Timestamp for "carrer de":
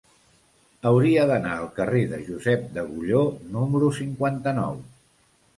1.75-2.21